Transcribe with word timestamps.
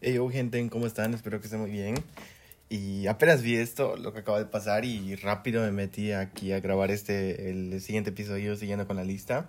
Hey, 0.00 0.16
gente, 0.30 0.68
¿cómo 0.70 0.86
están? 0.86 1.12
Espero 1.12 1.40
que 1.40 1.46
estén 1.46 1.60
muy 1.60 1.70
bien. 1.70 1.96
Y 2.68 3.08
apenas 3.08 3.42
vi 3.42 3.56
esto, 3.56 3.96
lo 3.96 4.12
que 4.12 4.20
acaba 4.20 4.38
de 4.38 4.44
pasar, 4.44 4.84
y 4.84 5.16
rápido 5.16 5.62
me 5.62 5.72
metí 5.72 6.12
aquí 6.12 6.52
a 6.52 6.60
grabar 6.60 6.92
este, 6.92 7.50
el 7.50 7.80
siguiente 7.80 8.10
episodio, 8.10 8.54
siguiendo 8.54 8.86
con 8.86 8.94
la 8.94 9.02
lista. 9.02 9.48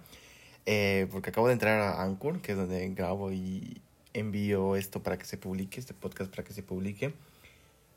Eh, 0.65 1.07
porque 1.11 1.29
acabo 1.29 1.45
de 1.45 1.53
entrar 1.53 1.79
a 1.79 2.01
Anchor, 2.01 2.41
que 2.41 2.53
es 2.53 2.57
donde 2.57 2.89
grabo 2.89 3.31
y 3.31 3.79
envío 4.13 4.75
esto 4.75 5.03
para 5.03 5.19
que 5.19 5.25
se 5.25 5.37
publique, 5.37 5.79
este 5.79 5.93
podcast 5.93 6.31
para 6.31 6.43
que 6.43 6.53
se 6.53 6.63
publique. 6.63 7.13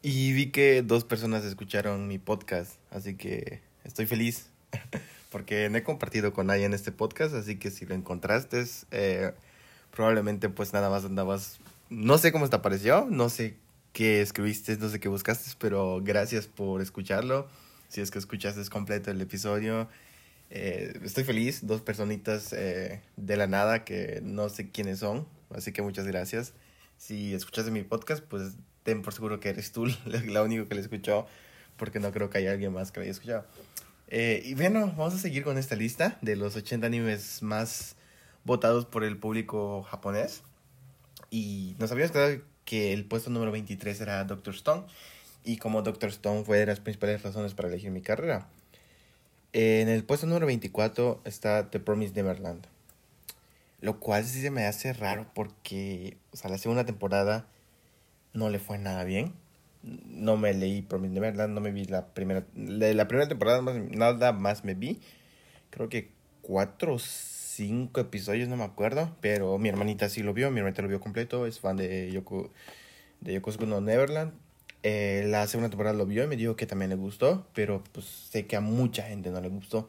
Y 0.02 0.34
vi 0.34 0.50
que 0.50 0.82
dos 0.82 1.04
personas 1.04 1.44
escucharon 1.44 2.06
mi 2.06 2.18
podcast, 2.18 2.74
así 2.90 3.14
que 3.14 3.60
estoy 3.84 4.04
feliz. 4.04 4.50
porque 5.30 5.70
no 5.70 5.78
he 5.78 5.82
compartido 5.82 6.34
con 6.34 6.48
nadie 6.48 6.66
en 6.66 6.74
este 6.74 6.92
podcast, 6.92 7.34
así 7.34 7.56
que 7.56 7.70
si 7.70 7.86
lo 7.86 7.94
encontraste, 7.94 8.62
eh, 8.90 9.32
probablemente 9.90 10.50
pues 10.50 10.74
nada 10.74 10.90
más 10.90 11.06
andabas, 11.06 11.58
no 11.92 12.18
sé 12.18 12.32
cómo 12.32 12.48
te 12.48 12.56
apareció, 12.56 13.06
no 13.10 13.28
sé 13.28 13.56
qué 13.92 14.22
escribiste, 14.22 14.76
no 14.78 14.88
sé 14.88 14.98
qué 14.98 15.08
buscaste, 15.08 15.50
pero 15.58 16.00
gracias 16.02 16.46
por 16.46 16.80
escucharlo. 16.80 17.48
Si 17.88 18.00
es 18.00 18.10
que 18.10 18.18
escuchaste 18.18 18.66
completo 18.70 19.10
el 19.10 19.20
episodio, 19.20 19.88
eh, 20.50 20.98
estoy 21.02 21.24
feliz, 21.24 21.66
dos 21.66 21.82
personitas 21.82 22.52
eh, 22.54 23.02
de 23.16 23.36
la 23.36 23.46
nada 23.46 23.84
que 23.84 24.20
no 24.22 24.48
sé 24.48 24.70
quiénes 24.70 25.00
son, 25.00 25.26
así 25.50 25.72
que 25.72 25.82
muchas 25.82 26.06
gracias. 26.06 26.54
Si 26.96 27.34
escuchaste 27.34 27.70
mi 27.70 27.82
podcast, 27.82 28.24
pues 28.24 28.54
ten 28.82 29.02
por 29.02 29.12
seguro 29.12 29.40
que 29.40 29.50
eres 29.50 29.72
tú 29.72 29.86
la 30.26 30.42
única 30.42 30.66
que 30.66 30.74
lo 30.74 30.80
escuchó, 30.80 31.26
porque 31.76 32.00
no 32.00 32.10
creo 32.12 32.30
que 32.30 32.38
haya 32.38 32.52
alguien 32.52 32.72
más 32.72 32.92
que 32.92 33.00
lo 33.00 33.04
haya 33.04 33.12
escuchado. 33.12 33.46
Eh, 34.08 34.42
y 34.44 34.54
bueno, 34.54 34.86
vamos 34.96 35.14
a 35.14 35.18
seguir 35.18 35.44
con 35.44 35.58
esta 35.58 35.76
lista 35.76 36.18
de 36.22 36.36
los 36.36 36.56
80 36.56 36.86
animes 36.86 37.42
más 37.42 37.96
votados 38.44 38.86
por 38.86 39.04
el 39.04 39.18
público 39.18 39.82
japonés. 39.82 40.42
Y 41.32 41.74
nos 41.78 41.90
habíamos 41.90 42.12
quedado 42.12 42.42
que 42.66 42.92
el 42.92 43.06
puesto 43.06 43.30
número 43.30 43.50
23 43.50 44.00
era 44.02 44.22
Doctor 44.24 44.54
Stone. 44.54 44.84
Y 45.44 45.56
como 45.56 45.80
Doctor 45.80 46.10
Stone 46.10 46.44
fue 46.44 46.58
de 46.58 46.66
las 46.66 46.80
principales 46.80 47.22
razones 47.22 47.54
para 47.54 47.68
elegir 47.68 47.90
mi 47.90 48.02
carrera. 48.02 48.46
En 49.54 49.88
el 49.88 50.04
puesto 50.04 50.26
número 50.26 50.46
24 50.46 51.22
está 51.24 51.70
The 51.70 51.80
Promised 51.80 52.14
Neverland. 52.14 52.66
Lo 53.80 53.98
cual 53.98 54.24
sí 54.24 54.42
se 54.42 54.50
me 54.50 54.66
hace 54.66 54.92
raro 54.92 55.26
porque, 55.34 56.18
o 56.32 56.36
sea, 56.36 56.50
la 56.50 56.58
segunda 56.58 56.84
temporada 56.84 57.46
no 58.34 58.50
le 58.50 58.58
fue 58.58 58.76
nada 58.76 59.02
bien 59.04 59.32
no 59.82 60.36
me 60.36 60.54
leí 60.54 60.82
Promise 60.82 61.14
Neverland, 61.14 61.54
no 61.54 61.60
me 61.60 61.72
vi 61.72 61.84
la 61.84 62.06
primera, 62.06 62.44
la 62.54 63.08
primera 63.08 63.28
temporada 63.28 63.62
nada 63.62 64.32
más 64.32 64.64
me 64.64 64.74
vi, 64.74 65.00
creo 65.70 65.88
que 65.88 66.10
cuatro 66.40 66.94
o 66.94 66.98
cinco 67.54 68.00
episodios, 68.00 68.48
no 68.48 68.56
me 68.56 68.64
acuerdo, 68.64 69.14
pero 69.20 69.58
mi 69.58 69.68
hermanita 69.68 70.08
sí 70.08 70.22
lo 70.22 70.32
vio, 70.32 70.50
mi 70.50 70.58
hermanita 70.58 70.82
lo 70.82 70.88
vio 70.88 71.00
completo, 71.00 71.46
es 71.46 71.60
fan 71.60 71.76
de 71.76 72.10
Yoko, 72.10 72.50
de 73.20 73.34
Yoko 73.34 73.52
no 73.66 73.80
Neverland, 73.80 74.32
eh, 74.82 75.24
la 75.28 75.46
segunda 75.46 75.68
temporada 75.68 75.96
lo 75.96 76.06
vio 76.06 76.24
y 76.24 76.26
me 76.26 76.36
dijo 76.36 76.56
que 76.56 76.66
también 76.66 76.88
le 76.88 76.96
gustó, 76.96 77.46
pero 77.54 77.84
pues 77.92 78.06
sé 78.06 78.46
que 78.46 78.56
a 78.56 78.60
mucha 78.60 79.02
gente 79.02 79.30
no 79.30 79.40
le 79.40 79.48
gustó, 79.48 79.88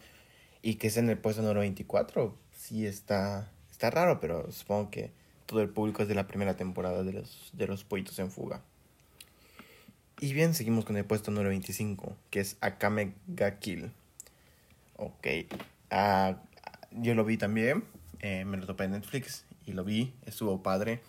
y 0.62 0.76
que 0.76 0.88
es 0.88 0.98
en 0.98 1.10
el 1.10 1.18
puesto 1.18 1.42
número 1.42 1.62
24, 1.62 2.36
sí 2.56 2.86
está, 2.86 3.50
está 3.72 3.90
raro, 3.90 4.20
pero 4.20 4.52
supongo 4.52 4.92
que 4.92 5.12
todo 5.46 5.62
el 5.62 5.70
público 5.70 6.02
es 6.02 6.08
de 6.08 6.16
la 6.16 6.28
primera 6.28 6.56
temporada 6.56 7.04
de 7.04 7.14
los, 7.14 7.50
de 7.54 7.68
los 7.68 7.84
pollitos 7.84 8.20
en 8.20 8.32
fuga. 8.32 8.62
Y 10.20 10.34
bien, 10.34 10.54
seguimos 10.54 10.86
con 10.86 10.96
el 10.96 11.06
puesto 11.06 11.32
número 11.32 11.50
25, 11.50 12.16
que 12.30 12.40
es 12.40 12.58
Akame 12.62 13.14
ga 13.28 13.60
Kill. 13.60 13.92
Ok. 14.96 15.28
Uh, 15.92 16.36
yo 17.02 17.16
lo 17.16 17.26
vi 17.26 17.38
también. 17.38 17.84
Eh, 18.20 18.46
me 18.46 18.58
lo 18.58 18.66
topé 18.66 18.86
en 18.86 18.92
Netflix 18.92 19.46
y 19.66 19.74
lo 19.74 19.84
vi. 19.84 20.14
Estuvo 20.26 20.64
padre. 20.64 21.02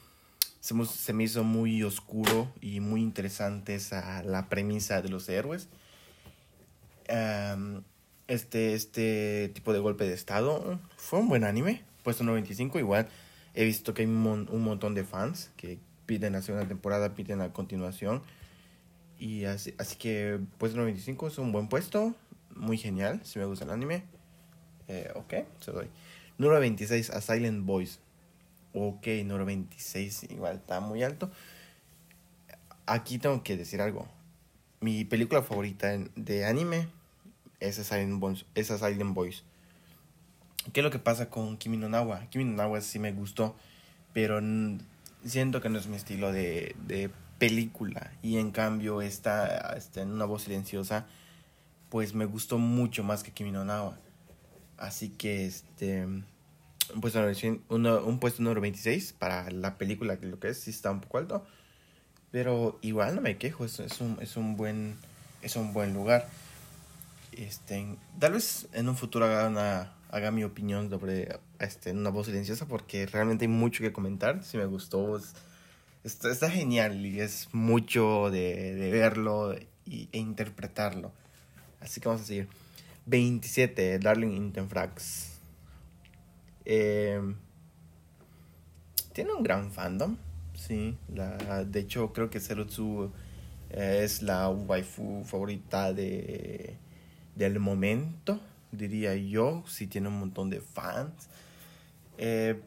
Se, 0.60 0.74
se 0.86 1.12
me 1.12 1.24
hizo 1.24 1.44
muy 1.44 1.82
oscuro 1.82 2.50
y 2.60 2.80
muy 2.80 3.02
interesante 3.02 3.74
esa, 3.74 4.22
la 4.22 4.48
premisa 4.48 5.02
de 5.02 5.08
los 5.08 5.28
héroes. 5.28 5.68
este, 8.26 8.74
este 8.74 9.50
tipo 9.54 9.72
de 9.72 9.78
golpe 9.78 10.04
de 10.04 10.14
estado 10.14 10.80
fue 10.96 11.20
un 11.20 11.28
buen 11.28 11.44
anime. 11.44 11.82
Puesto 12.02 12.24
número 12.24 12.42
25. 12.42 12.78
Igual 12.78 13.08
he 13.54 13.64
visto 13.64 13.94
que 13.94 14.02
hay 14.02 14.08
un, 14.08 14.48
un 14.50 14.62
montón 14.62 14.94
de 14.94 15.04
fans 15.04 15.50
que 15.56 15.78
piden 16.06 16.32
la 16.32 16.42
segunda 16.42 16.66
temporada, 16.66 17.14
piden 17.14 17.38
la 17.38 17.52
continuación. 17.52 18.22
Y 19.18 19.44
así, 19.44 19.74
así 19.78 19.96
que 19.96 20.40
puesto 20.58 20.78
95 20.78 21.28
es 21.28 21.38
un 21.38 21.52
buen 21.52 21.68
puesto. 21.68 22.14
Muy 22.54 22.78
genial, 22.78 23.20
si 23.24 23.38
me 23.38 23.44
gusta 23.44 23.64
el 23.64 23.70
anime. 23.70 24.04
Eh, 24.88 25.10
ok, 25.14 25.34
se 25.60 25.72
doy. 25.72 25.88
Número 26.38 26.60
26, 26.60 27.10
A 27.10 27.20
Silent 27.20 27.64
Voice. 27.64 27.98
Ok, 28.72 29.06
número 29.24 29.44
26, 29.44 30.24
igual 30.30 30.56
está 30.56 30.80
muy 30.80 31.02
alto. 31.02 31.30
Aquí 32.86 33.18
tengo 33.18 33.42
que 33.42 33.56
decir 33.56 33.80
algo. 33.80 34.08
Mi 34.80 35.04
película 35.04 35.42
favorita 35.42 35.96
de 36.16 36.44
anime 36.44 36.88
es 37.60 37.78
A 37.78 37.84
Silent 37.84 38.20
Voice. 38.20 38.44
Es 38.54 38.70
A 38.70 38.78
Silent 38.78 39.14
Voice. 39.14 39.42
¿Qué 40.72 40.80
es 40.80 40.84
lo 40.84 40.90
que 40.90 40.98
pasa 40.98 41.30
con 41.30 41.56
Kimi 41.56 41.76
no 41.76 41.88
Nawa? 41.88 42.26
Kimi 42.30 42.44
no 42.44 42.56
Nawa 42.56 42.80
sí 42.80 42.98
me 42.98 43.12
gustó, 43.12 43.54
pero 44.12 44.40
siento 45.24 45.60
que 45.60 45.68
no 45.68 45.78
es 45.78 45.86
mi 45.86 45.96
estilo 45.96 46.32
de, 46.32 46.74
de 46.86 47.10
película 47.38 48.12
y 48.22 48.38
en 48.38 48.50
cambio 48.50 49.02
esta, 49.02 49.76
este, 49.76 50.00
en 50.00 50.10
una 50.10 50.24
voz 50.24 50.44
silenciosa 50.44 51.06
pues 51.90 52.14
me 52.14 52.24
gustó 52.24 52.58
mucho 52.58 53.04
más 53.04 53.22
que 53.22 53.30
Kimi 53.30 53.52
no 53.52 53.64
Nawa. 53.64 53.98
Así 54.78 55.10
que 55.10 55.46
este 55.46 56.06
pues 57.00 57.14
un 57.14 58.18
puesto 58.20 58.42
número 58.42 58.60
26 58.60 59.14
para 59.14 59.50
la 59.50 59.78
película 59.78 60.18
que 60.18 60.26
lo 60.26 60.38
que 60.38 60.48
es 60.48 60.60
sí 60.60 60.70
está 60.70 60.90
un 60.90 61.00
poco 61.00 61.18
alto, 61.18 61.46
pero 62.30 62.78
igual 62.82 63.14
no 63.14 63.22
me 63.22 63.38
quejo, 63.38 63.64
es, 63.64 63.80
es 63.80 64.00
un 64.00 64.18
es 64.20 64.36
un 64.36 64.56
buen 64.56 64.96
es 65.42 65.56
un 65.56 65.72
buen 65.72 65.94
lugar. 65.94 66.28
Este, 67.32 67.96
tal 68.20 68.32
vez 68.32 68.68
en 68.72 68.88
un 68.88 68.96
futuro 68.96 69.24
haga 69.24 69.48
una 69.48 69.92
haga 70.10 70.30
mi 70.30 70.44
opinión 70.44 70.90
sobre 70.90 71.38
este 71.58 71.92
una 71.92 72.10
voz 72.10 72.26
silenciosa 72.26 72.66
porque 72.66 73.06
realmente 73.06 73.44
hay 73.44 73.48
mucho 73.48 73.82
que 73.82 73.92
comentar, 73.92 74.44
si 74.44 74.56
me 74.56 74.66
gustó 74.66 75.20
Está, 76.04 76.30
está 76.30 76.50
genial 76.50 77.06
y 77.06 77.20
es 77.20 77.48
mucho 77.52 78.30
de, 78.30 78.74
de 78.74 78.90
verlo 78.90 79.54
y, 79.86 80.10
e 80.12 80.18
interpretarlo. 80.18 81.12
Así 81.80 81.98
que 81.98 82.08
vamos 82.08 82.22
a 82.22 82.26
seguir. 82.26 82.48
27, 83.06 83.98
Darling 83.98 84.32
Intenfrax. 84.32 85.38
Eh, 86.64 87.20
tiene 89.12 89.32
un 89.32 89.42
gran 89.42 89.70
fandom, 89.70 90.16
sí. 90.54 90.96
La, 91.12 91.64
de 91.64 91.80
hecho, 91.80 92.12
creo 92.12 92.30
que 92.30 92.40
Serutsu 92.40 93.12
eh, 93.70 94.00
es 94.04 94.22
la 94.22 94.48
waifu 94.48 95.22
favorita 95.24 95.92
de, 95.92 96.76
del 97.34 97.60
momento, 97.60 98.40
diría 98.72 99.14
yo. 99.14 99.64
Sí, 99.66 99.86
tiene 99.86 100.08
un 100.08 100.18
montón 100.18 100.50
de 100.50 100.60
fans. 100.60 101.28
Eh, 102.16 102.60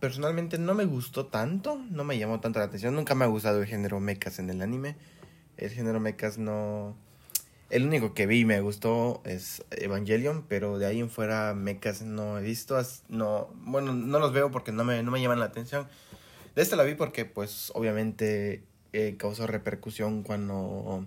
personalmente 0.00 0.58
no 0.58 0.74
me 0.74 0.84
gustó 0.84 1.26
tanto, 1.26 1.80
no 1.90 2.04
me 2.04 2.18
llamó 2.18 2.40
tanto 2.40 2.58
la 2.58 2.66
atención. 2.66 2.94
Nunca 2.94 3.14
me 3.14 3.24
ha 3.24 3.28
gustado 3.28 3.60
el 3.60 3.66
género 3.66 4.00
mechas 4.00 4.38
en 4.38 4.50
el 4.50 4.62
anime. 4.62 4.96
El 5.56 5.70
género 5.70 6.00
mechas 6.00 6.38
no. 6.38 6.96
El 7.68 7.84
único 7.84 8.14
que 8.14 8.26
vi 8.26 8.40
y 8.40 8.44
me 8.44 8.60
gustó 8.60 9.22
es 9.24 9.64
Evangelion, 9.70 10.44
pero 10.48 10.78
de 10.78 10.86
ahí 10.86 11.00
en 11.00 11.10
fuera 11.10 11.52
mechas 11.54 12.02
no 12.02 12.38
he 12.38 12.42
visto. 12.42 12.80
No, 13.08 13.48
bueno, 13.56 13.92
no 13.92 14.18
los 14.20 14.32
veo 14.32 14.52
porque 14.52 14.70
no 14.70 14.84
me, 14.84 15.02
no 15.02 15.10
me 15.10 15.20
llaman 15.20 15.40
la 15.40 15.46
atención. 15.46 15.88
De 16.54 16.62
este 16.62 16.76
la 16.76 16.84
vi 16.84 16.94
porque, 16.94 17.24
pues, 17.24 17.72
obviamente 17.74 18.62
eh, 18.92 19.16
causó 19.18 19.46
repercusión 19.48 20.22
cuando, 20.22 21.06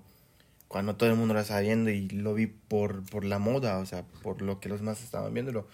cuando 0.68 0.96
todo 0.97 1.09
el 1.09 1.16
mundo 1.16 1.34
lo 1.34 1.40
estaba 1.40 1.62
viendo 1.62 1.90
y 1.90 2.09
lo 2.09 2.34
vi 2.34 2.47
por, 2.47 3.03
por 3.09 3.24
la 3.24 3.40
moda, 3.40 3.80
o 3.80 3.86
sea, 3.86 4.03
por 4.22 4.41
lo 4.41 4.59
que 4.59 4.68
los 4.70 4.81
más 4.81 5.02
estaban 5.02 5.34
viéndolo. 5.34 5.66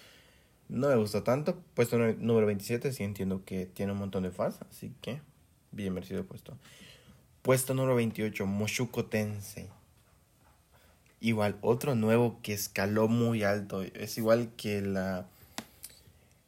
No 0.69 0.87
me 0.89 0.95
gusta 0.95 1.23
tanto. 1.23 1.57
Puesto 1.73 1.97
número 1.97 2.45
27, 2.45 2.93
sí 2.93 3.03
entiendo 3.03 3.43
que 3.43 3.65
tiene 3.65 3.91
un 3.91 3.97
montón 3.97 4.23
de 4.23 4.31
fans, 4.31 4.59
así 4.69 4.93
que 5.01 5.19
bien 5.71 5.93
merecido 5.93 6.25
puesto. 6.25 6.57
Puesto 7.41 7.73
número 7.73 7.95
28, 7.95 8.45
Moshuko 8.45 9.05
Tensei. 9.05 9.69
Igual, 11.25 11.57
otro 11.61 11.95
nuevo 11.95 12.39
que 12.43 12.53
escaló 12.53 13.07
muy 13.07 13.41
alto. 13.41 13.81
Es 13.81 14.19
igual 14.19 14.51
que 14.57 14.79
la. 14.83 15.25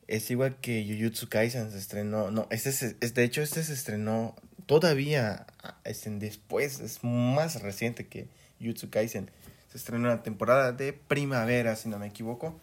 Es 0.06 0.30
igual 0.30 0.58
que 0.58 0.86
Jujutsu 0.88 1.30
Kaisen 1.30 1.72
se 1.72 1.80
estrenó. 1.80 2.30
No, 2.30 2.46
este 2.52 2.70
es, 2.70 3.14
de 3.16 3.24
hecho, 3.24 3.42
este 3.42 3.64
se 3.64 3.74
estrenó 3.74 4.36
todavía 4.68 5.48
es 5.84 6.06
en 6.06 6.20
después. 6.20 6.80
Es 6.80 7.04
más 7.04 7.60
reciente 7.64 8.06
que 8.06 8.28
Jujutsu 8.60 8.92
Kaisen. 8.92 9.32
Se 9.72 9.80
estrenó 9.80 10.12
en 10.12 10.18
la 10.18 10.22
temporada 10.22 10.72
de 10.74 10.94
primavera, 10.94 11.76
si 11.76 11.90
no 11.90 11.98
me 11.98 12.06
equivoco. 12.06 12.60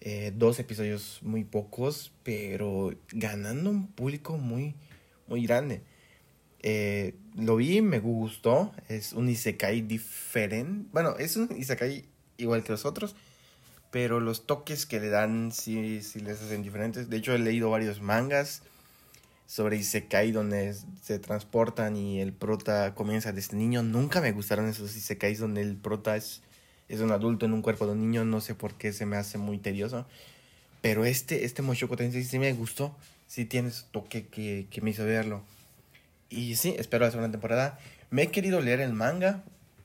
Eh, 0.00 0.32
dos 0.34 0.58
episodios 0.58 1.20
muy 1.22 1.44
pocos, 1.44 2.10
pero 2.24 2.92
ganando 3.12 3.70
un 3.70 3.86
público 3.86 4.38
muy, 4.38 4.74
muy 5.28 5.46
grande. 5.46 5.82
Eh, 6.62 7.14
lo 7.36 7.56
vi, 7.56 7.80
me 7.82 8.00
gustó. 8.00 8.72
Es 8.88 9.12
un 9.12 9.28
Isekai 9.28 9.82
diferente. 9.82 10.88
Bueno, 10.92 11.16
es 11.18 11.36
un 11.36 11.54
Isekai 11.56 12.04
igual 12.36 12.62
que 12.62 12.72
los 12.72 12.84
otros, 12.84 13.14
pero 13.90 14.20
los 14.20 14.46
toques 14.46 14.86
que 14.86 15.00
le 15.00 15.08
dan 15.08 15.52
sí, 15.52 16.02
sí 16.02 16.20
les 16.20 16.42
hacen 16.42 16.62
diferentes. 16.62 17.08
De 17.10 17.16
hecho, 17.16 17.34
he 17.34 17.38
leído 17.38 17.70
varios 17.70 18.00
mangas 18.00 18.62
sobre 19.46 19.78
Isekai 19.78 20.30
donde 20.30 20.74
se 21.02 21.18
transportan 21.18 21.96
y 21.96 22.20
el 22.20 22.32
prota 22.32 22.94
comienza 22.94 23.32
desde 23.32 23.56
niño. 23.56 23.82
Nunca 23.82 24.20
me 24.20 24.32
gustaron 24.32 24.68
esos 24.68 24.94
Isekais 24.94 25.38
donde 25.38 25.62
el 25.62 25.76
prota 25.76 26.16
es, 26.16 26.42
es 26.88 27.00
un 27.00 27.10
adulto 27.12 27.46
en 27.46 27.54
un 27.54 27.62
cuerpo 27.62 27.86
de 27.86 27.92
un 27.92 28.00
niño. 28.00 28.24
No 28.24 28.40
sé 28.40 28.54
por 28.54 28.74
qué 28.74 28.92
se 28.92 29.06
me 29.06 29.16
hace 29.16 29.38
muy 29.38 29.58
tedioso. 29.58 30.06
Pero 30.82 31.04
este, 31.04 31.44
este 31.44 31.62
Mushoku 31.62 31.96
Tensei 31.96 32.24
sí 32.24 32.38
me 32.38 32.52
gustó. 32.52 32.94
Sí 33.26 33.46
tiene 33.46 33.70
su 33.70 33.84
toque 33.86 34.26
que, 34.26 34.66
que 34.70 34.80
me 34.80 34.90
hizo 34.90 35.04
verlo. 35.04 35.42
Y 36.30 36.56
sí, 36.56 36.74
espero 36.78 37.04
la 37.04 37.10
segunda 37.10 37.30
temporada. 37.30 37.78
Me 38.10 38.22
he 38.22 38.30
querido 38.30 38.60
leer 38.60 38.80
el 38.80 38.92
manga, 38.92 39.44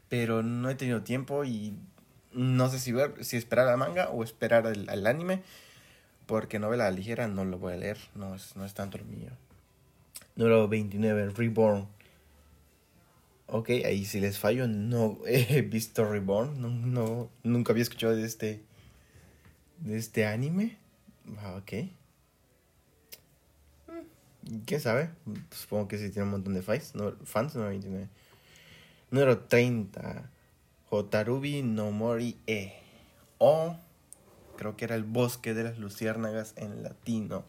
pero 0.10 0.44
no 0.44 0.70
he 0.70 0.76
tenido 0.76 1.02
tiempo 1.02 1.46
y 1.46 1.78
no 2.34 2.70
sé 2.70 2.80
si, 2.80 2.92
ver, 2.92 3.24
si 3.24 3.38
esperar 3.38 3.68
al 3.68 3.78
manga 3.78 4.10
o 4.10 4.24
esperar 4.24 4.68
al, 4.68 5.08
anime. 5.08 5.42
Porque 6.26 6.60
novela 6.60 6.90
ligera 6.92 7.28
no 7.28 7.46
lo 7.46 7.60
voy 7.60 7.74
a 7.74 7.78
leer, 7.78 7.98
no 8.16 8.36
es, 8.36 8.56
no 8.56 8.66
es 8.66 8.74
tanto 8.74 8.98
lo 8.98 9.06
mío. 9.06 9.30
Número 10.36 10.68
29, 10.68 11.30
Reborn. 11.30 11.88
Ok, 13.48 13.70
ahí 13.86 14.06
si 14.06 14.20
les 14.20 14.40
fallo, 14.40 14.68
no 14.68 15.20
he 15.28 15.62
visto 15.62 16.10
Reborn. 16.10 16.62
No, 16.62 16.70
no, 16.70 17.30
nunca 17.44 17.72
había 17.72 17.84
escuchado 17.84 18.16
de 18.16 18.26
este, 18.26 18.64
de 19.80 19.98
este 19.98 20.26
anime. 20.26 20.78
Ah, 21.40 21.56
ok. 21.58 21.90
¿Quién 24.66 24.82
sabe? 24.82 25.10
Supongo 25.52 25.88
que 25.88 25.98
sí 25.98 26.10
tiene 26.10 26.24
un 26.24 26.32
montón 26.32 26.54
de 26.54 26.62
fans. 26.62 26.96
No, 26.96 27.14
fans, 27.24 27.56
no, 27.56 27.68
29. 27.68 28.10
Número 29.12 29.40
30. 29.40 30.30
Hotarubi 30.90 31.62
no 31.62 31.92
Mori 31.92 32.38
E. 32.48 32.74
O 33.38 33.78
creo 34.58 34.76
que 34.76 34.86
era 34.86 34.96
el 34.96 35.04
bosque 35.04 35.54
de 35.54 35.64
las 35.64 35.78
luciérnagas 35.78 36.54
en 36.58 36.84
latino. 36.84 37.46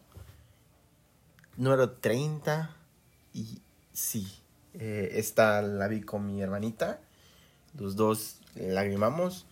Número 1.57 1.91
30. 1.91 2.75
Y 3.33 3.61
sí, 3.93 4.27
eh, 4.73 5.11
esta 5.13 5.61
la 5.61 5.87
vi 5.87 6.01
con 6.01 6.25
mi 6.25 6.41
hermanita. 6.41 6.99
Los 7.77 7.95
dos 7.95 8.39
lagrimamos. 8.55 9.45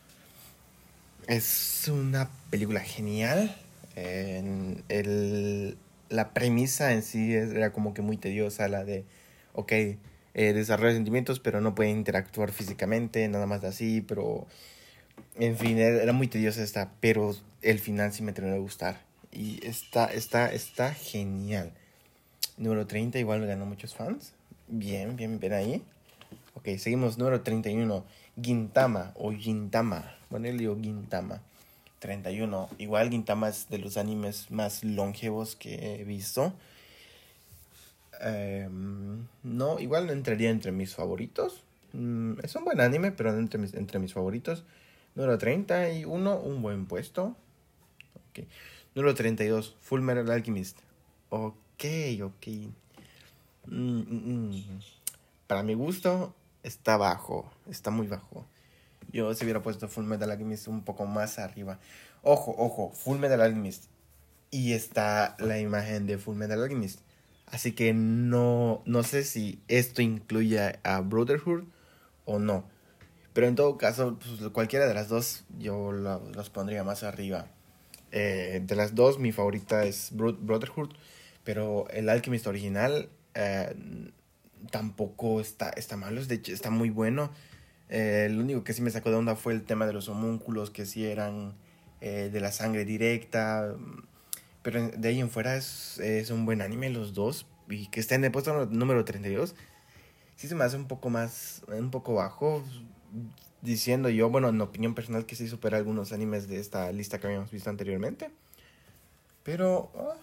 Es 1.27 1.87
una 1.87 2.29
película 2.49 2.79
genial. 2.81 3.55
el, 3.95 5.77
la 6.13 6.33
premisa 6.33 6.93
en 6.93 7.01
sí 7.01 7.33
era 7.33 7.73
como 7.73 7.93
que 7.93 8.01
muy 8.01 8.17
tediosa, 8.17 8.67
la 8.67 8.85
de, 8.85 9.03
ok, 9.53 9.71
eh, 9.71 9.97
desarrolla 10.35 10.93
sentimientos, 10.93 11.39
pero 11.39 11.59
no 11.59 11.75
puede 11.75 11.89
interactuar 11.89 12.51
físicamente, 12.51 13.27
nada 13.27 13.47
más 13.47 13.63
así, 13.63 14.01
pero 14.01 14.45
en 15.35 15.57
fin, 15.57 15.79
era 15.79 16.13
muy 16.13 16.27
tediosa 16.27 16.61
esta, 16.61 16.91
pero 16.99 17.35
el 17.61 17.79
final 17.79 18.13
sí 18.13 18.21
me 18.21 18.33
terminó 18.33 18.55
de 18.55 18.61
gustar. 18.61 19.01
Y 19.31 19.65
está, 19.65 20.05
está, 20.05 20.53
está 20.53 20.93
genial. 20.93 21.73
Número 22.57 22.85
30, 22.85 23.17
igual 23.17 23.45
ganó 23.47 23.65
muchos 23.65 23.95
fans. 23.95 24.33
Bien, 24.67 25.15
bien, 25.15 25.39
bien 25.39 25.53
ahí. 25.53 25.83
Ok, 26.53 26.77
seguimos. 26.77 27.17
Número 27.17 27.41
31, 27.41 28.05
Gintama 28.39 29.11
o 29.15 29.31
Gintama. 29.31 30.15
Bueno, 30.29 30.45
le 30.45 30.57
digo 30.57 30.77
Gintama. 30.79 31.41
31. 32.03 32.69
Igual 32.79 33.09
Gintama 33.09 33.47
es 33.47 33.69
de 33.69 33.77
los 33.77 33.95
animes 33.95 34.51
más 34.51 34.83
longevos 34.83 35.55
que 35.55 35.95
he 35.95 36.03
visto. 36.03 36.53
Em, 38.19 39.25
no, 39.41 39.79
igual 39.79 40.07
no 40.07 40.11
entraría 40.11 40.49
entre 40.49 40.73
mis 40.73 40.93
favoritos. 40.93 41.63
Mm, 41.93 42.39
es 42.43 42.53
un 42.57 42.65
buen 42.65 42.81
anime, 42.81 43.13
pero 43.13 43.31
no 43.31 43.39
entre 43.39 43.57
mis, 43.57 43.73
entre 43.73 43.99
mis 43.99 44.13
favoritos. 44.13 44.65
Número 45.15 45.37
31, 45.37 46.39
un 46.39 46.61
buen 46.61 46.87
puesto. 46.87 47.37
Okay. 48.31 48.49
Número 48.95 49.15
32, 49.15 49.77
Full 49.79 50.01
Metal 50.01 50.29
Alchemist. 50.29 50.79
Ok, 51.29 51.85
ok. 52.21 52.47
Mm, 53.67 54.01
mm, 54.01 54.79
Para 55.47 55.63
mi 55.63 55.73
gusto, 55.73 56.35
está 56.63 56.97
bajo. 56.97 57.49
Está 57.69 57.91
muy 57.91 58.07
bajo. 58.07 58.45
Yo 59.13 59.33
si 59.35 59.45
hubiera 59.45 59.61
puesto 59.61 59.87
Full 59.87 60.05
Metal 60.05 60.29
Alchemist 60.29 60.67
un 60.67 60.83
poco 60.83 61.05
más 61.05 61.39
arriba. 61.39 61.79
Ojo, 62.23 62.53
ojo, 62.57 62.91
Full 62.91 63.19
Metal 63.19 63.39
Alchemist. 63.39 63.85
Y 64.49 64.73
está 64.73 65.37
la 65.39 65.59
imagen 65.59 66.07
de 66.07 66.17
Full 66.17 66.35
Metal 66.35 66.61
Alchemist. 66.61 66.99
Así 67.45 67.73
que 67.73 67.93
no, 67.93 68.81
no 68.85 69.03
sé 69.03 69.23
si 69.23 69.61
esto 69.67 70.01
incluye 70.01 70.79
a 70.83 71.01
Brotherhood 71.01 71.65
o 72.25 72.39
no. 72.39 72.65
Pero 73.33 73.47
en 73.47 73.55
todo 73.55 73.77
caso, 73.77 74.17
pues, 74.17 74.49
cualquiera 74.51 74.87
de 74.87 74.93
las 74.95 75.09
dos 75.09 75.43
yo 75.59 75.91
los 75.91 76.49
pondría 76.49 76.83
más 76.83 77.03
arriba. 77.03 77.47
Eh, 78.11 78.61
de 78.63 78.75
las 78.75 78.95
dos, 78.95 79.19
mi 79.19 79.31
favorita 79.31 79.85
es 79.85 80.09
Brotherhood. 80.13 80.89
Pero 81.43 81.87
el 81.89 82.09
Alchemist 82.09 82.47
original 82.47 83.09
eh, 83.35 83.75
tampoco 84.71 85.39
está, 85.39 85.69
está 85.69 85.97
malo. 85.97 86.25
De 86.25 86.35
hecho, 86.35 86.53
está 86.53 86.71
muy 86.71 86.89
bueno. 86.89 87.31
Eh, 87.95 88.27
lo 88.31 88.41
único 88.41 88.63
que 88.63 88.73
sí 88.73 88.81
me 88.81 88.89
sacó 88.89 89.11
de 89.11 89.17
onda 89.17 89.35
fue 89.35 89.53
el 89.53 89.61
tema 89.61 89.85
de 89.85 89.93
los 89.93 90.09
homúnculos, 90.09 90.71
que 90.71 90.85
sí 90.85 91.05
eran 91.05 91.53
de 92.01 92.41
la 92.41 92.51
sangre 92.51 92.83
directa. 92.83 93.73
Pero 94.61 94.89
de 94.89 95.07
ahí 95.07 95.19
en 95.19 95.29
fuera 95.29 95.55
es, 95.55 95.99
es 95.99 96.31
un 96.31 96.45
buen 96.45 96.61
anime 96.61 96.89
los 96.89 97.13
dos. 97.13 97.45
Y 97.69 97.87
que 97.87 97.99
esté 97.99 98.15
en 98.15 98.25
el 98.25 98.31
puesto 98.31 98.65
número 98.65 99.05
32. 99.05 99.55
Sí 100.35 100.47
se 100.47 100.55
me 100.55 100.63
hace 100.63 100.77
un 100.77 100.87
poco 100.87 101.09
más, 101.09 101.63
un 101.67 101.91
poco 101.91 102.15
bajo. 102.15 102.63
Diciendo 103.61 104.09
yo, 104.09 104.29
bueno, 104.29 104.49
en 104.49 104.59
opinión 104.59 104.95
personal 104.95 105.25
que 105.25 105.35
sí 105.35 105.47
supera 105.47 105.77
algunos 105.77 106.11
animes 106.11 106.47
de 106.47 106.59
esta 106.59 106.91
lista 106.91 107.19
que 107.19 107.27
habíamos 107.27 107.51
visto 107.51 107.69
anteriormente. 107.69 108.31
Pero 109.43 109.91
ah, 109.95 110.15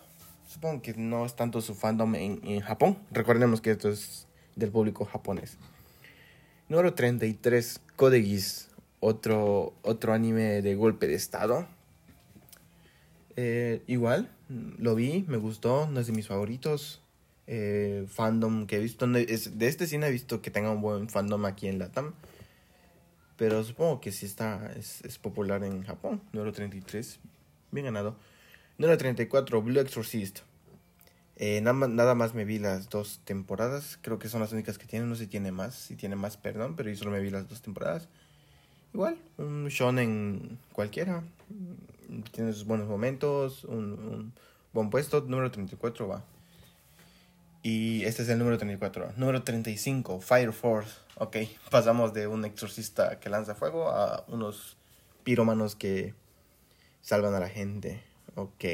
supongo 0.49 0.83
que 0.83 0.95
no 0.95 1.25
es 1.25 1.37
tanto 1.37 1.61
su 1.61 1.75
fandom 1.75 2.15
en, 2.17 2.41
en 2.45 2.61
Japón. 2.61 2.99
Recordemos 3.11 3.61
que 3.61 3.71
esto 3.71 3.89
es 3.89 4.27
del 4.57 4.71
público 4.71 5.05
japonés. 5.05 5.57
Número 6.71 6.95
33, 6.95 7.81
Code 7.97 8.23
Geass. 8.23 8.69
Otro, 9.01 9.75
otro 9.83 10.13
anime 10.13 10.63
de 10.63 10.77
golpe 10.77 11.09
de 11.09 11.15
estado 11.15 11.67
eh, 13.35 13.83
igual, 13.87 14.29
lo 14.79 14.95
vi, 14.95 15.25
me 15.27 15.37
gustó, 15.37 15.89
no 15.91 15.99
es 15.99 16.07
de 16.07 16.13
mis 16.13 16.29
favoritos. 16.29 17.03
Eh, 17.49 18.07
fandom 18.07 18.69
que 18.69 18.77
he 18.77 18.79
visto, 18.79 19.05
de 19.09 19.25
este 19.67 19.99
no 19.99 20.07
he 20.07 20.13
visto 20.13 20.41
que 20.43 20.53
tenga 20.53 20.71
un 20.71 20.81
buen 20.81 21.09
fandom 21.09 21.45
aquí 21.45 21.67
en 21.67 21.81
Latam. 21.81 22.15
Pero 23.37 23.65
supongo 23.65 24.01
que 24.01 24.13
sí 24.13 24.27
está, 24.27 24.73
es, 24.77 25.05
es 25.05 25.19
popular 25.19 25.65
en 25.65 25.83
Japón. 25.83 26.23
Número 26.33 26.53
33, 26.53 27.19
bien 27.73 27.87
ganado. 27.87 28.15
Número 28.79 28.97
34, 28.97 29.61
Blue 29.61 29.81
Exorcist. 29.81 30.41
Eh, 31.43 31.61
nada, 31.63 31.89
nada, 31.89 32.15
más 32.15 32.35
me 32.35 32.45
vi 32.45 32.59
las 32.59 32.91
dos 32.91 33.21
temporadas. 33.25 33.99
Creo 34.03 34.19
que 34.19 34.29
son 34.29 34.41
las 34.41 34.53
únicas 34.53 34.77
que 34.79 34.87
tiene. 34.87 35.07
No 35.07 35.15
sé 35.15 35.25
si 35.25 35.31
tiene 35.31 35.51
más. 35.51 35.75
Si 35.75 35.97
tiene 35.97 36.15
más, 36.15 36.37
perdón. 36.37 36.77
Pero 36.77 36.91
yo 36.91 36.97
solo 36.97 37.11
me 37.11 37.21
vi 37.21 37.31
las 37.31 37.49
dos 37.49 37.63
temporadas. 37.63 38.09
Igual, 38.93 39.17
un 39.39 39.69
shonen 39.69 40.59
cualquiera 40.73 41.23
tiene 42.33 42.53
sus 42.53 42.65
buenos 42.65 42.89
momentos, 42.89 43.65
un, 43.65 44.33
buen 44.73 44.91
puesto, 44.91 45.21
número 45.23 45.51
34 45.51 46.09
va. 46.09 46.25
Y 47.63 48.05
este 48.05 48.23
es 48.23 48.29
el 48.31 48.39
número 48.39 48.57
34. 48.57 49.13
Número 49.17 49.43
35, 49.43 50.21
Fire 50.21 50.53
Force. 50.53 50.93
Ok, 51.17 51.37
pasamos 51.71 52.15
de 52.15 52.27
un 52.27 52.45
exorcista 52.45 53.21
que 53.21 53.29
lanza 53.29 53.55
fuego 53.55 53.91
a 53.91 54.25
unos 54.29 54.79
piromanos 55.25 55.77
que 55.77 56.15
salvan 57.03 57.35
a 57.35 57.41
la 57.41 57.49
gente. 57.49 58.03
Ok. 58.35 58.65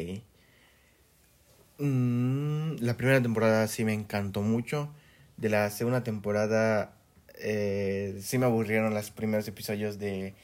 Mm, 1.79 2.77
la 2.81 2.97
primera 2.97 3.21
temporada 3.23 3.67
sí 3.69 3.85
me 3.85 3.93
encantó 3.93 4.43
mucho. 4.43 4.91
De 5.37 5.49
la 5.51 5.71
segunda 5.71 6.03
temporada 6.03 6.93
eh, 7.35 8.19
sí 8.23 8.39
me 8.39 8.47
aburrieron 8.47 8.95
los 8.95 9.11
primeros 9.11 9.47
episodios 9.49 9.99
de 9.99 10.35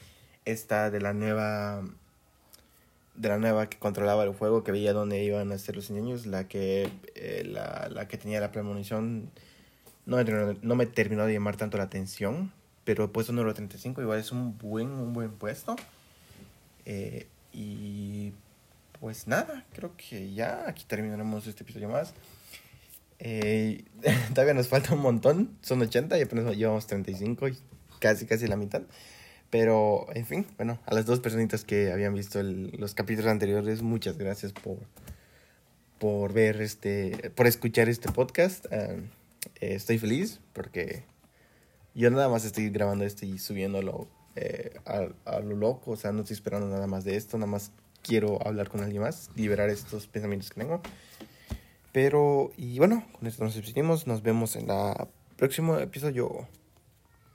esta, 0.45 0.91
de 0.91 1.01
la 1.01 1.13
nueva 1.15 1.83
de 3.15 3.29
la 3.29 3.39
nueva 3.39 3.69
que 3.69 3.79
controlaba 3.79 4.25
el 4.25 4.35
fuego, 4.35 4.65
que 4.65 4.73
veía 4.73 4.93
dónde 4.93 5.23
iban 5.23 5.53
a 5.53 5.59
ser 5.59 5.77
los 5.77 5.91
niños, 5.91 6.27
la 6.27 6.49
que, 6.49 6.89
eh, 7.15 7.45
la, 7.47 7.89
la, 7.91 8.09
que 8.09 8.17
tenía 8.17 8.41
la 8.41 8.53
premonición, 8.53 9.31
no 10.07 10.17
me, 10.17 10.25
terminó, 10.25 10.59
no 10.63 10.75
me 10.75 10.87
terminó 10.87 11.27
de 11.27 11.35
llamar 11.35 11.57
tanto 11.57 11.77
la 11.77 11.85
atención, 11.85 12.53
pero 12.85 13.05
el 13.05 13.11
puesto 13.11 13.33
número 13.33 13.55
35 13.55 14.01
igual 14.03 14.19
es 14.19 14.33
un 14.33 14.57
buen, 14.59 14.89
un 14.89 15.13
buen 15.13 15.33
puesto. 15.33 15.77
Eh, 16.87 17.27
y 17.53 18.33
pues 19.03 19.27
nada, 19.27 19.67
creo 19.73 19.97
que 19.97 20.33
ya 20.33 20.63
aquí 20.69 20.85
terminaremos 20.87 21.49
este 21.49 21.65
episodio 21.65 21.89
más. 21.89 22.15
Eh, 23.19 23.85
todavía 24.33 24.55
nos 24.55 24.69
falta 24.69 24.95
un 24.95 25.01
montón, 25.01 25.59
son 25.61 25.83
80 25.83 26.17
y 26.21 26.23
apenas 26.23 26.57
llevamos 26.57 26.87
35, 26.87 27.49
y 27.49 27.59
casi, 27.99 28.27
casi 28.27 28.47
la 28.47 28.55
mitad. 28.55 28.83
Pero, 29.51 30.07
en 30.15 30.25
fin, 30.25 30.47
bueno, 30.57 30.79
a 30.87 30.95
las 30.95 31.05
dos 31.05 31.19
personitas 31.19 31.65
que 31.65 31.91
habían 31.91 32.15
visto 32.15 32.45
los 32.45 32.95
capítulos 32.95 33.33
anteriores, 33.33 33.83
muchas 33.83 34.19
gracias 34.19 34.53
por, 34.53 34.79
por 35.99 36.33
ver 36.33 36.63
este, 36.63 37.33
por 37.35 37.49
escuchar 37.49 37.89
este 37.89 38.09
podcast. 38.13 38.67
Ah, 38.71 38.95
eh, 39.61 39.75
estoy 39.75 39.99
feliz 39.99 40.39
porque 40.53 41.03
yo 41.97 42.09
nada 42.13 42.29
más 42.29 42.45
estoy 42.45 42.71
grabando 42.71 43.05
esto 43.05 43.27
y 43.27 43.41
subiéndolo 43.41 44.07
eh, 44.37 44.79
a, 44.87 45.09
a, 45.25 45.41
lo 45.41 45.57
loco, 45.57 45.91
o 45.91 45.97
sea, 45.97 46.13
no 46.13 46.21
estoy 46.21 46.35
esperando 46.35 46.69
nada 46.69 46.87
más 46.87 47.03
de 47.03 47.17
esto, 47.17 47.37
nada 47.37 47.51
más 47.51 47.73
quiero 48.03 48.39
hablar 48.47 48.69
con 48.69 48.83
alguien 48.83 49.03
más, 49.03 49.31
liberar 49.35 49.71
estos 49.71 50.07
pensamientos 50.07 50.51
que 50.51 50.61
tengo. 50.61 50.83
Pero, 51.93 52.51
y 52.57 52.79
bueno, 52.79 53.07
con 53.19 53.27
esto 53.27 53.45
nos 53.45 53.55
despedimos. 53.55 54.07
Nos 54.07 54.23
vemos 54.23 54.57
en 54.57 54.71
el 54.71 54.95
próximo 55.37 55.79
episodio. 55.79 56.49